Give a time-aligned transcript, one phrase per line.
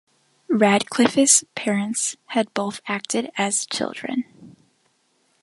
[0.49, 4.23] Radcliffe's parents had both acted as children.